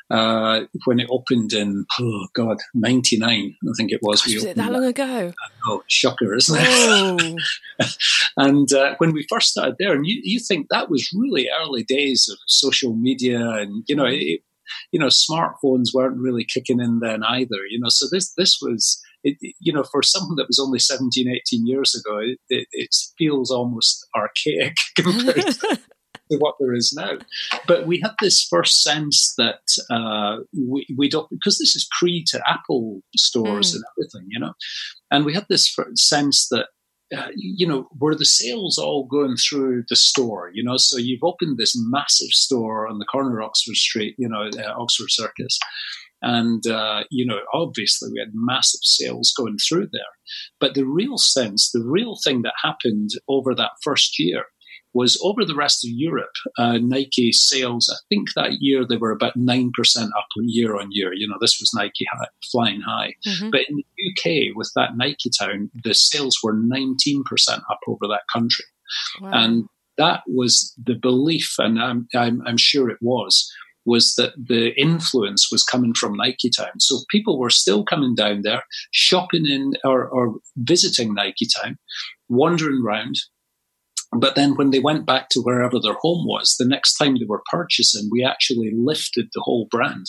[0.08, 4.22] uh, when it opened in, oh God, 99, I think it was.
[4.22, 5.32] Gosh, was it that long ago?
[5.66, 7.42] Oh, shocker, isn't it?
[8.36, 11.82] and uh, when we first started there, and you, you think that was really early
[11.82, 14.20] days of social media and, you know, mm.
[14.20, 14.40] it,
[14.92, 19.00] you know, smartphones weren't really kicking in then either, you know, so this, this was,
[19.24, 22.94] it, you know, for something that was only 17, 18 years ago, it, it, it
[23.18, 25.44] feels almost archaic compared
[26.30, 27.18] to what there is now.
[27.66, 32.24] But we had this first sense that uh, we, we don't, because this is pre
[32.28, 33.76] to Apple stores mm.
[33.76, 34.52] and everything, you know,
[35.10, 36.66] and we had this sense that
[37.14, 40.50] uh, you know, were the sales all going through the store?
[40.52, 44.28] You know, so you've opened this massive store on the corner of Oxford Street, you
[44.28, 45.58] know, uh, Oxford Circus,
[46.22, 50.02] and, uh, you know, obviously we had massive sales going through there.
[50.58, 54.46] But the real sense, the real thing that happened over that first year
[54.96, 59.10] was over the rest of Europe, uh, Nike sales, I think that year they were
[59.10, 59.70] about 9%
[60.02, 61.12] up year on year.
[61.12, 63.12] You know, this was Nike high, flying high.
[63.26, 63.50] Mm-hmm.
[63.50, 68.22] But in the UK, with that Nike town, the sales were 19% up over that
[68.32, 68.64] country.
[69.20, 69.30] Wow.
[69.34, 73.52] And that was the belief, and I'm, I'm, I'm sure it was,
[73.84, 76.80] was that the influence was coming from Nike Town.
[76.80, 81.78] So people were still coming down there, shopping in or, or visiting Nike Town,
[82.28, 83.16] wandering around,
[84.20, 87.26] But then when they went back to wherever their home was, the next time they
[87.26, 90.06] were purchasing, we actually lifted the whole brand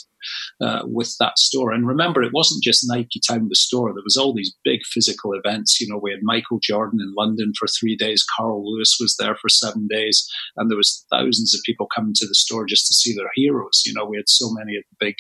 [0.62, 1.72] uh, with that store.
[1.72, 3.94] And remember, it wasn't just Nike Town, the store.
[3.94, 5.80] There was all these big physical events.
[5.80, 8.26] You know, we had Michael Jordan in London for three days.
[8.38, 10.28] Carl Lewis was there for seven days.
[10.56, 13.84] And there was thousands of people coming to the store just to see their heroes.
[13.86, 15.16] You know, we had so many of the big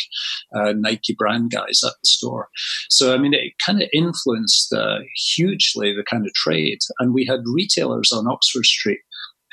[0.55, 2.49] uh, Nike brand guys at the store.
[2.89, 4.99] So, I mean, it kind of influenced uh,
[5.35, 6.79] hugely the kind of trade.
[6.99, 8.76] And we had retailers on Oxford Street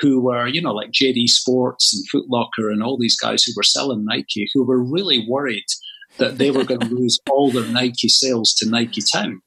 [0.01, 3.53] who were, you know, like JD Sports and Foot Locker and all these guys who
[3.57, 5.67] were selling Nike, who were really worried
[6.19, 9.41] that they were going to lose all their Nike sales to Nike Town.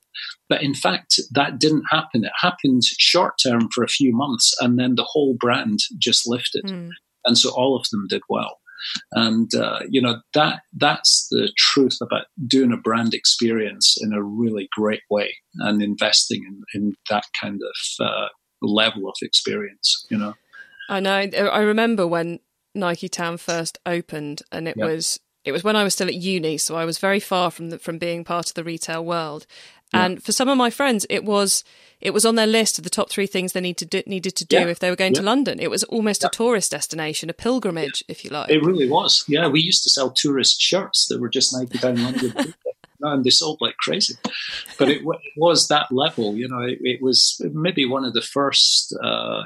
[0.49, 2.23] But in fact, that didn't happen.
[2.23, 6.63] It happened short term for a few months, and then the whole brand just lifted.
[6.65, 6.91] Mm.
[7.25, 8.59] And so all of them did well.
[9.11, 14.21] And uh, you know that that's the truth about doing a brand experience in a
[14.23, 18.27] really great way and investing in, in that kind of uh,
[18.61, 20.33] level of experience, you know.
[20.89, 21.27] I know.
[21.37, 22.39] Uh, I remember when
[22.73, 24.87] Nike Town first opened, and it yep.
[24.87, 27.69] was it was when I was still at uni, so I was very far from
[27.69, 29.45] the, from being part of the retail world.
[29.93, 31.63] And for some of my friends, it was
[32.01, 34.35] it was on their list of the top three things they need to do, needed
[34.35, 34.67] to do yeah.
[34.67, 35.21] if they were going yeah.
[35.21, 35.59] to London.
[35.59, 38.49] It was almost a tourist destination, a pilgrimage, if you like.
[38.49, 39.23] It really was.
[39.27, 42.33] Yeah, we used to sell tourist shirts that were just Nike Town London.
[43.01, 44.15] and they sold like crazy.
[44.77, 46.61] But it, it was that level, you know.
[46.61, 49.43] It, it was maybe one of the first uh,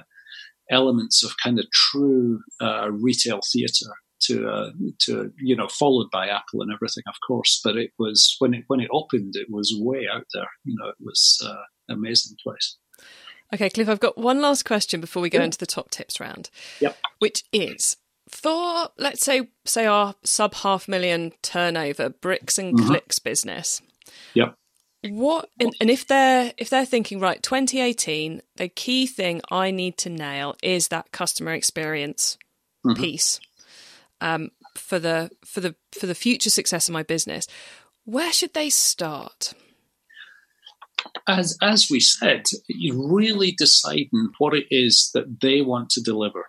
[0.69, 6.27] elements of kind of true uh, retail theatre to uh, to you know followed by
[6.27, 7.59] Apple and everything, of course.
[7.63, 10.49] But it was when it when it opened, it was way out there.
[10.63, 12.77] You know, it was uh, amazing place.
[13.53, 15.45] Okay, Cliff, I've got one last question before we go yeah.
[15.45, 16.49] into the top tips round.
[16.79, 16.97] Yep.
[17.19, 17.97] Which is
[18.31, 22.87] for let's say say our sub half million turnover bricks and mm-hmm.
[22.87, 23.81] clicks business.
[24.33, 24.55] Yep.
[25.09, 29.97] What and, and if they're if they're thinking right 2018 the key thing I need
[29.99, 32.37] to nail is that customer experience
[32.85, 33.01] mm-hmm.
[33.01, 33.39] piece
[34.21, 37.47] um, for the for the for the future success of my business
[38.05, 39.53] where should they start
[41.27, 46.47] as as we said you're really deciding what it is that they want to deliver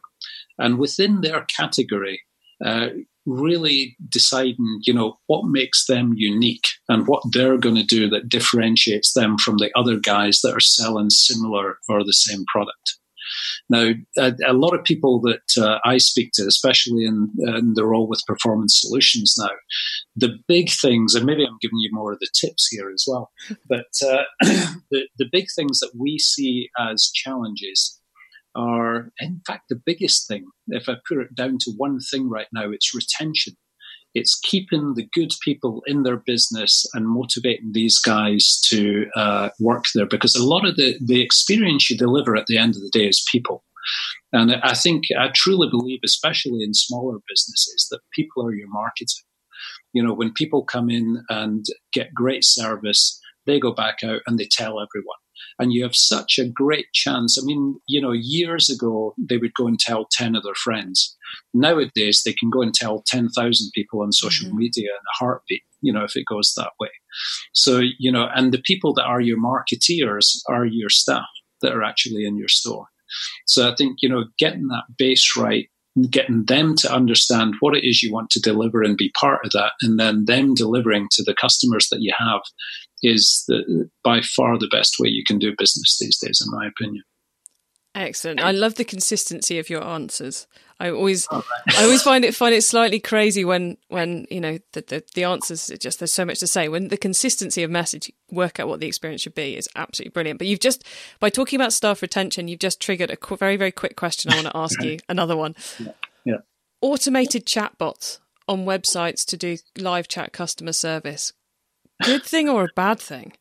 [0.58, 2.22] and within their category,
[2.64, 2.88] uh,
[3.26, 8.28] really deciding, you know, what makes them unique and what they're going to do that
[8.28, 12.98] differentiates them from the other guys that are selling similar or the same product.
[13.70, 17.86] Now, a, a lot of people that uh, I speak to, especially in, in the
[17.86, 19.50] role with performance solutions now,
[20.16, 23.30] the big things, and maybe I'm giving you more of the tips here as well,
[23.68, 24.24] but uh,
[24.90, 28.00] the, the big things that we see as challenges
[28.54, 30.46] are, in fact, the biggest thing.
[30.68, 33.54] If I put it down to one thing right now, it's retention.
[34.14, 39.86] It's keeping the good people in their business and motivating these guys to uh, work
[39.94, 42.90] there because a lot of the, the experience you deliver at the end of the
[42.92, 43.64] day is people.
[44.32, 49.24] And I think, I truly believe, especially in smaller businesses, that people are your marketing.
[49.92, 54.38] You know, when people come in and get great service, they go back out and
[54.38, 55.21] they tell everyone
[55.58, 57.38] and you have such a great chance.
[57.40, 61.16] I mean, you know, years ago they would go and tell 10 of their friends.
[61.54, 64.58] Nowadays they can go and tell 10,000 people on social mm-hmm.
[64.58, 66.90] media in a heartbeat, you know, if it goes that way.
[67.52, 71.26] So, you know, and the people that are your marketeers are your staff
[71.60, 72.86] that are actually in your store.
[73.46, 75.68] So I think, you know, getting that base right
[76.10, 79.52] getting them to understand what it is you want to deliver and be part of
[79.52, 82.40] that, and then them delivering to the customers that you have
[83.02, 86.66] is the, by far the best way you can do business these days, in my
[86.66, 87.02] opinion.
[87.94, 88.40] Excellent.
[88.40, 90.46] I love the consistency of your answers.
[90.80, 91.44] I always, oh,
[91.76, 95.24] I always find it find it slightly crazy when when you know the, the the
[95.24, 95.70] answers.
[95.78, 96.68] Just there's so much to say.
[96.68, 100.38] When the consistency of message, work out what the experience should be is absolutely brilliant.
[100.38, 100.84] But you've just
[101.20, 104.32] by talking about staff retention, you've just triggered a qu- very very quick question.
[104.32, 105.54] I want to ask you another one.
[105.78, 105.92] Yeah.
[106.24, 106.38] yeah.
[106.80, 111.32] Automated chatbots on websites to do live chat customer service
[112.02, 113.32] good thing or a bad thing?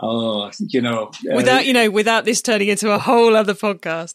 [0.00, 4.14] Oh, you know, uh, without you know, without this turning into a whole other podcast.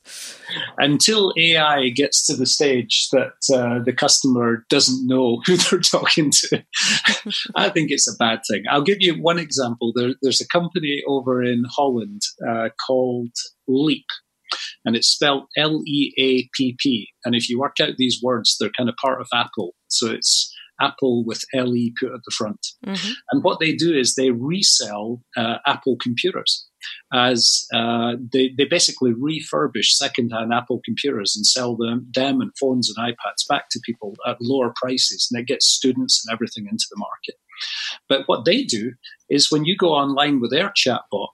[0.77, 6.31] Until AI gets to the stage that uh, the customer doesn't know who they're talking
[6.31, 6.63] to,
[7.55, 8.63] I think it's a bad thing.
[8.69, 9.93] I'll give you one example.
[9.95, 13.33] There, there's a company over in Holland uh, called
[13.69, 14.05] Leapp,
[14.83, 17.09] and it's spelled L E A P P.
[17.23, 19.75] And if you work out these words, they're kind of part of Apple.
[19.89, 22.67] So it's Apple with LE put at the front.
[22.85, 23.11] Mm-hmm.
[23.31, 26.67] And what they do is they resell uh, Apple computers
[27.13, 32.93] as uh, they, they basically refurbish secondhand Apple computers and sell them, them and phones
[32.95, 35.27] and iPads back to people at lower prices.
[35.31, 37.35] And it gets students and everything into the market.
[38.07, 38.93] But what they do
[39.29, 41.29] is when you go online with their chatbot,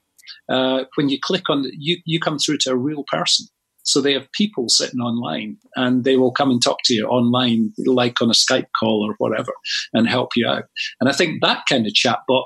[0.50, 3.48] uh, when you click on, you, you come through to a real person
[3.84, 7.74] So they have people sitting online and they will come and talk to you online,
[7.86, 9.52] like on a Skype call or whatever,
[9.94, 10.64] and help you out.
[11.00, 12.46] And I think that kind of chatbot,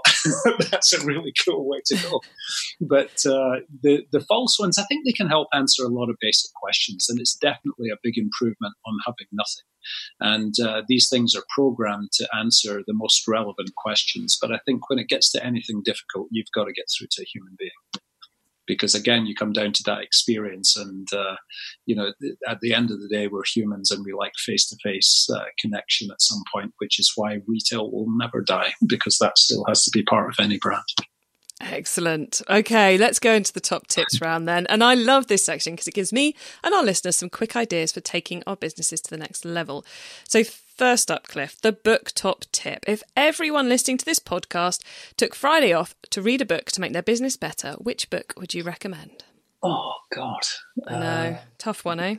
[0.71, 2.21] that's a really cool way to go.
[2.81, 6.17] But uh, the, the false ones, I think they can help answer a lot of
[6.19, 7.07] basic questions.
[7.09, 9.65] And it's definitely a big improvement on having nothing.
[10.19, 14.37] And uh, these things are programmed to answer the most relevant questions.
[14.41, 17.21] But I think when it gets to anything difficult, you've got to get through to
[17.21, 17.71] a human being
[18.67, 21.35] because again you come down to that experience and uh,
[21.85, 22.11] you know
[22.47, 26.21] at the end of the day we're humans and we like face-to-face uh, connection at
[26.21, 30.03] some point which is why retail will never die because that still has to be
[30.03, 30.83] part of any brand
[31.59, 32.41] Excellent.
[32.49, 34.67] Okay, let's go into the top tips round then.
[34.67, 37.91] And I love this section because it gives me and our listeners some quick ideas
[37.91, 39.83] for taking our businesses to the next level.
[40.27, 42.85] So, first up, Cliff, the book top tip.
[42.87, 44.83] If everyone listening to this podcast
[45.17, 48.53] took Friday off to read a book to make their business better, which book would
[48.53, 49.23] you recommend?
[49.63, 50.45] Oh, God.
[50.87, 51.05] I know.
[51.05, 52.15] Uh, Tough one, eh?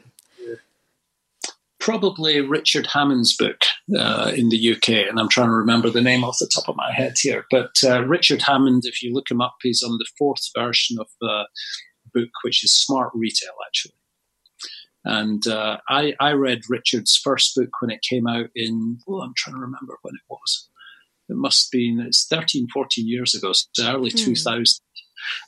[1.79, 3.62] probably Richard Hammond's book
[3.96, 6.77] uh, in the UK, and I'm trying to remember the name off the top of
[6.77, 7.46] my head here.
[7.51, 11.07] But uh, Richard Hammond, if you look him up, he's on the fourth version of
[11.20, 11.46] the
[12.12, 13.94] book, which is Smart Retail, actually.
[15.05, 19.33] And uh, I, I, read Richard's first book when it came out in, oh, I'm
[19.37, 20.68] trying to remember when it was.
[21.31, 24.24] It must have been, it's 13, 14 years ago, so early mm.
[24.24, 24.64] 2000.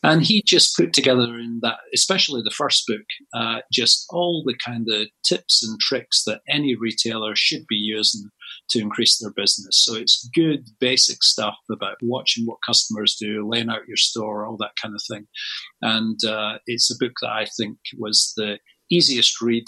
[0.02, 4.56] And he just put together in that, especially the first book, uh, just all the
[4.64, 8.30] kind of tips and tricks that any retailer should be using
[8.70, 9.82] to increase their business.
[9.84, 14.56] So it's good basic stuff about watching what customers do, laying out your store, all
[14.58, 15.26] that kind of thing.
[15.82, 18.58] And uh, it's a book that I think was the
[18.90, 19.64] easiest read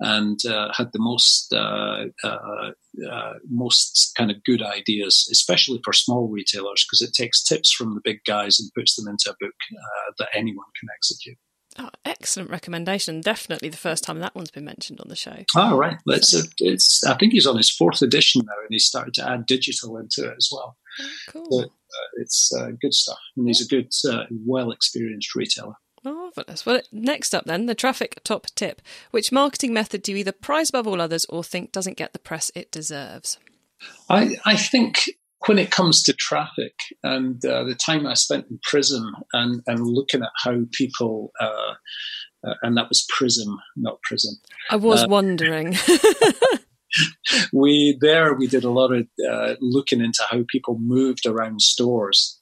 [0.00, 2.70] and uh, had the most uh, uh,
[3.08, 7.94] uh, most kind of good ideas, especially for small retailers, because it takes tips from
[7.94, 11.38] the big guys and puts them into a book uh, that anyone can execute.
[11.78, 13.20] Oh, excellent recommendation!
[13.20, 15.44] Definitely the first time that one's been mentioned on the show.
[15.54, 15.98] Oh, right.
[16.06, 19.28] It's, a, it's I think he's on his fourth edition now, and he's started to
[19.28, 20.76] add digital into it as well.
[21.00, 21.46] Oh, cool.
[21.50, 23.90] But, uh, it's good stuff, and he's a good,
[24.46, 25.74] well experienced retailer.
[26.02, 26.64] Marvellous.
[26.64, 28.80] Well, next up then, the traffic top tip.
[29.10, 32.18] Which marketing method do you either prize above all others or think doesn't get the
[32.18, 33.38] press it deserves?
[34.08, 35.04] I, I think
[35.46, 39.86] when it comes to traffic and uh, the time I spent in Prism and, and
[39.86, 41.74] looking at how people, uh,
[42.46, 44.34] uh, and that was Prism, not Prism.
[44.70, 45.76] I was uh, wondering.
[47.52, 52.39] we there we did a lot of uh, looking into how people moved around stores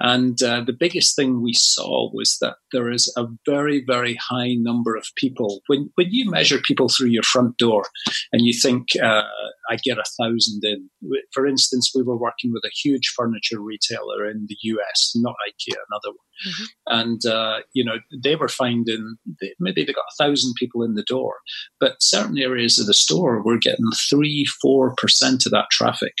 [0.00, 4.54] and uh, the biggest thing we saw was that there is a very, very high
[4.54, 5.60] number of people.
[5.66, 7.84] When, when you measure people through your front door
[8.32, 9.24] and you think, uh,
[9.70, 10.88] I get a thousand in,
[11.32, 15.76] for instance, we were working with a huge furniture retailer in the US, not IKEA,
[15.90, 16.28] another one.
[16.46, 16.64] Mm-hmm.
[16.86, 19.16] And, uh, you know, they were finding
[19.58, 21.34] maybe they got a thousand people in the door,
[21.80, 24.92] but certain areas of the store were getting three, 4%
[25.46, 26.14] of that traffic.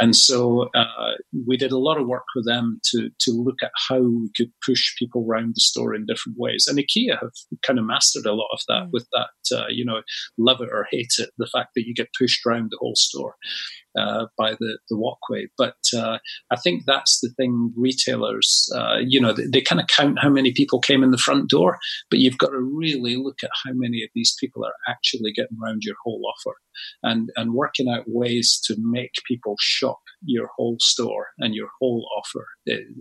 [0.00, 1.14] And so uh,
[1.46, 4.52] we did a lot of work with them to to look at how we could
[4.64, 6.66] push people around the store in different ways.
[6.68, 7.32] And IKEA have
[7.64, 8.90] kind of mastered a lot of that mm.
[8.92, 10.02] with that, uh, you know,
[10.38, 13.36] love it or hate it, the fact that you get pushed around the whole store.
[13.96, 15.46] Uh, by the, the walkway.
[15.56, 16.18] But uh,
[16.50, 20.28] I think that's the thing retailers, uh, you know, they, they kind of count how
[20.28, 21.78] many people came in the front door,
[22.10, 25.56] but you've got to really look at how many of these people are actually getting
[25.64, 26.56] around your whole offer
[27.02, 32.06] and, and working out ways to make people shop your whole store and your whole
[32.18, 32.46] offer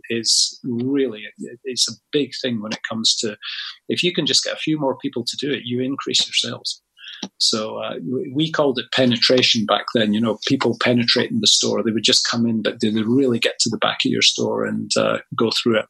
[0.10, 1.24] is really,
[1.66, 3.36] it's a big thing when it comes to,
[3.90, 6.52] if you can just get a few more people to do it, you increase your
[6.54, 6.82] sales.
[7.38, 7.96] So uh,
[8.34, 10.14] we called it penetration back then.
[10.14, 11.84] You know, people penetrating the store.
[11.84, 14.22] They would just come in, but they would really get to the back of your
[14.22, 15.90] store and uh, go through everything.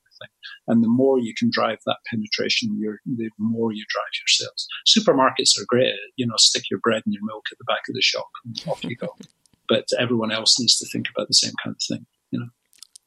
[0.67, 4.67] And the more you can drive that penetration, the more you drive your sales.
[4.87, 5.93] Supermarkets are great.
[6.15, 8.63] You know, stick your bread and your milk at the back of the shop and
[8.67, 9.15] off you go.
[9.67, 12.05] but everyone else needs to think about the same kind of thing.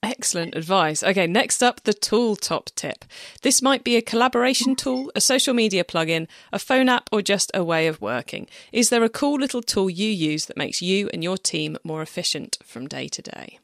[0.03, 1.03] Excellent advice.
[1.03, 3.05] Okay, next up, the tool top tip.
[3.43, 7.51] This might be a collaboration tool, a social media plugin, a phone app, or just
[7.53, 8.47] a way of working.
[8.73, 12.01] Is there a cool little tool you use that makes you and your team more
[12.01, 13.59] efficient from day to day?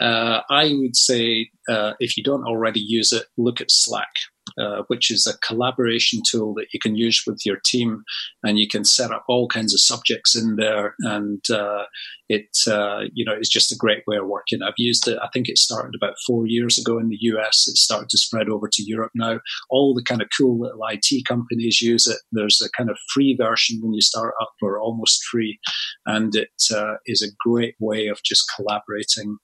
[0.00, 4.14] Uh, I would say uh, if you don't already use it, look at Slack.
[4.58, 8.02] Uh, which is a collaboration tool that you can use with your team,
[8.42, 10.94] and you can set up all kinds of subjects in there.
[11.00, 11.84] And uh,
[12.28, 14.60] it, uh, you know, it's just a great way of working.
[14.62, 15.16] I've used it.
[15.22, 17.66] I think it started about four years ago in the US.
[17.66, 19.38] It started to spread over to Europe now.
[19.70, 22.18] All the kind of cool little IT companies use it.
[22.30, 25.60] There's a kind of free version when you start up, or almost free,
[26.04, 29.38] and it uh, is a great way of just collaborating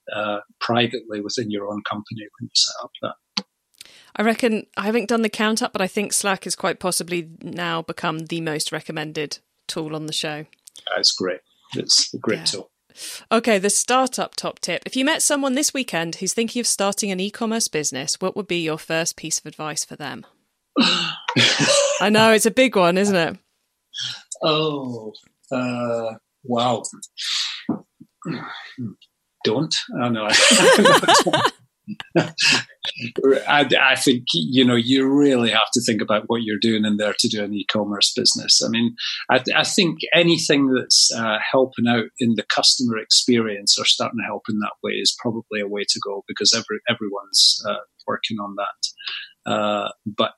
[0.60, 3.14] privately within your own company when you set up that.
[4.18, 7.30] I reckon I haven't done the count up, but I think Slack is quite possibly
[7.40, 9.38] now become the most recommended
[9.68, 10.46] tool on the show.
[10.94, 11.40] That's great.
[11.74, 12.44] It's a great yeah.
[12.44, 12.70] tool.
[13.30, 14.82] Okay, the startup top tip.
[14.84, 18.36] If you met someone this weekend who's thinking of starting an e commerce business, what
[18.36, 20.26] would be your first piece of advice for them?
[22.00, 23.38] I know, it's a big one, isn't it?
[24.42, 25.12] Oh,
[25.52, 26.82] uh, wow.
[29.44, 29.74] Don't.
[30.00, 30.28] I know.
[33.48, 36.96] I, I, think you know you really have to think about what you're doing in
[36.96, 38.60] there to do an e-commerce business.
[38.64, 38.94] I mean,
[39.30, 44.26] I, I think anything that's uh, helping out in the customer experience or starting to
[44.26, 48.38] help in that way is probably a way to go because every everyone's uh, working
[48.38, 49.50] on that.
[49.50, 50.34] Uh, but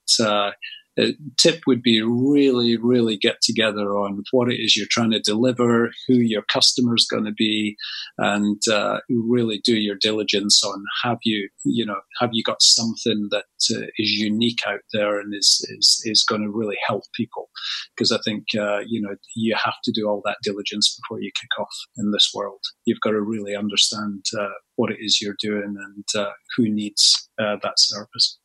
[1.01, 5.20] uh, tip would be really, really get together on what it is you're trying to
[5.20, 7.76] deliver, who your customer's going to be,
[8.18, 13.28] and uh, really do your diligence on have you, you know, have you got something
[13.30, 13.44] that
[13.74, 17.51] uh, is unique out there and is is is going to really help people?
[17.96, 21.30] Because I think uh, you know you have to do all that diligence before you
[21.40, 22.61] kick off in this world.
[22.84, 27.28] You've got to really understand uh, what it is you're doing and uh, who needs
[27.38, 28.39] uh, that service.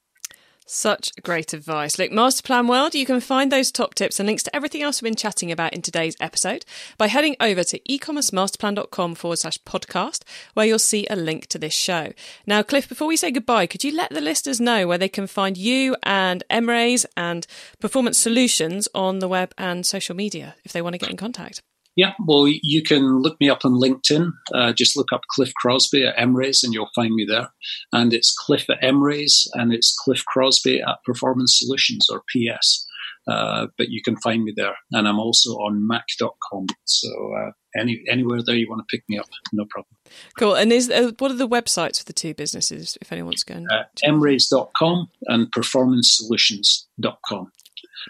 [0.67, 1.99] Such great advice.
[1.99, 5.11] Look, Masterplan World, you can find those top tips and links to everything else we've
[5.11, 6.65] been chatting about in today's episode
[6.97, 10.23] by heading over to ecommercemasterplan.com forward slash podcast,
[10.55, 12.13] where you'll see a link to this show.
[12.47, 15.27] Now, Cliff, before we say goodbye, could you let the listeners know where they can
[15.27, 17.45] find you and Emrays and
[17.79, 21.61] Performance Solutions on the web and social media if they want to get in contact?
[21.95, 24.31] Yeah, well, you can look me up on LinkedIn.
[24.53, 27.49] Uh, just look up Cliff Crosbie at Emrays and you'll find me there.
[27.93, 32.85] And it's Cliff at Emrays and it's Cliff Crosbie at Performance Solutions or PS.
[33.27, 34.75] Uh, but you can find me there.
[34.91, 36.67] And I'm also on mac.com.
[36.83, 39.95] So uh, any anywhere there you want to pick me up, no problem.
[40.37, 40.55] Cool.
[40.55, 43.65] And is uh, what are the websites for the two businesses if anyone's going?
[43.71, 47.51] Uh, emrays.com and performancesolutions.com.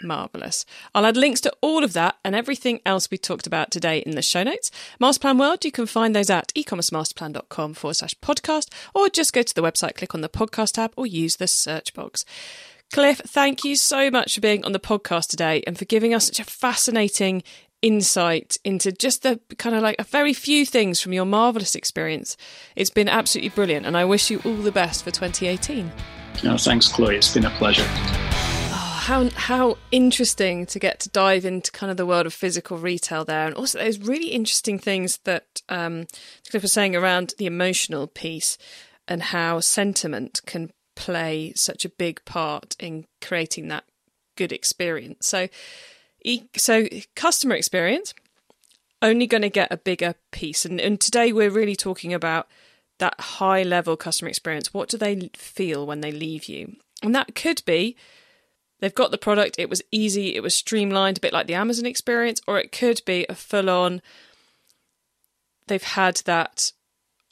[0.02, 0.66] Marvellous.
[0.94, 4.16] I'll add links to all of that and everything else we talked about today in
[4.16, 4.72] the show notes.
[5.00, 9.56] Masterplan World, you can find those at ecommercemasterplan.com forward slash podcast, or just go to
[9.56, 12.26] the website, click on the podcast tab, or use the search box.
[12.94, 16.26] Cliff, thank you so much for being on the podcast today and for giving us
[16.26, 17.44] such a fascinating
[17.82, 22.38] insight into just the kind of like a very few things from your marvelous experience.
[22.76, 25.92] It's been absolutely brilliant, and I wish you all the best for 2018.
[26.44, 27.16] No, thanks, Chloe.
[27.16, 27.88] It's been a pleasure
[29.06, 33.24] how how interesting to get to dive into kind of the world of physical retail
[33.24, 36.08] there, and also those really interesting things that um,
[36.49, 38.58] Cliff was saying around the emotional piece
[39.08, 43.84] and how sentiment can play such a big part in creating that
[44.36, 45.28] good experience.
[45.28, 45.49] So,
[46.58, 48.16] so customer experience
[49.03, 52.47] only going to get a bigger piece, and, and today we're really talking about
[52.97, 54.74] that high level customer experience.
[54.74, 56.78] What do they feel when they leave you?
[57.03, 57.95] And that could be
[58.86, 61.88] They've got the product, it was easy, it was streamlined, a bit like the Amazon
[61.88, 64.00] experience, or it could be a full on,
[65.66, 66.72] they've had that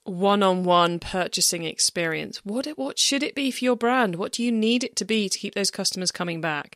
[0.03, 2.43] one on one purchasing experience.
[2.43, 4.15] What, what should it be for your brand?
[4.15, 6.75] What do you need it to be to keep those customers coming back?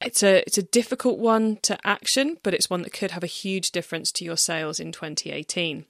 [0.00, 3.26] It's a it's a difficult one to action, but it's one that could have a
[3.42, 5.86] huge difference to your sales in 2018.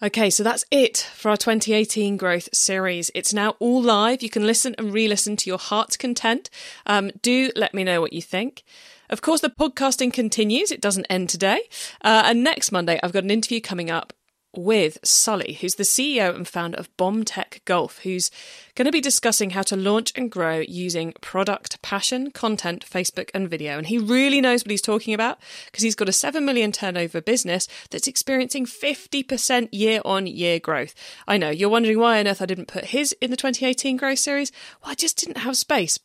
[0.00, 3.10] Okay, so that's it for our 2018 growth series.
[3.16, 4.22] It's now all live.
[4.22, 6.50] You can listen and re listen to your heart's content.
[6.86, 8.62] Um, do let me know what you think.
[9.10, 11.62] Of course, the podcasting continues, it doesn't end today.
[12.02, 14.12] Uh, and next Monday, I've got an interview coming up
[14.56, 18.30] with Sully, who's the CEO and founder of Bomb Tech Golf, who's
[18.74, 23.48] going to be discussing how to launch and grow using product passion, content, Facebook, and
[23.48, 23.76] video.
[23.78, 27.20] And he really knows what he's talking about because he's got a 7 million turnover
[27.20, 30.94] business that's experiencing 50% year on year growth.
[31.26, 34.18] I know you're wondering why on earth I didn't put his in the 2018 growth
[34.18, 34.50] series.
[34.82, 35.98] Well, I just didn't have space.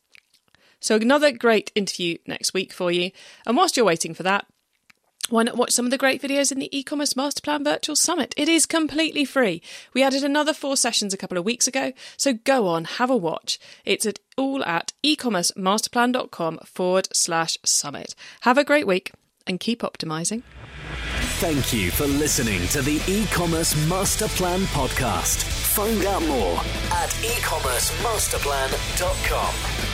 [0.80, 3.10] So, another great interview next week for you.
[3.46, 4.44] And whilst you're waiting for that,
[5.30, 8.34] why not watch some of the great videos in the e-commerce masterplan virtual summit.
[8.36, 9.62] It is completely free.
[9.94, 13.16] We added another four sessions a couple of weeks ago so go on have a
[13.16, 13.58] watch.
[13.84, 18.14] It's at all at ecommercemasterplan.com forward slash summit.
[18.42, 19.12] Have a great week
[19.46, 20.42] and keep optimizing.
[21.38, 25.42] Thank you for listening to the e-commerce master plan podcast.
[25.42, 26.58] Find out more
[26.92, 29.93] at ecommercemasterplan.com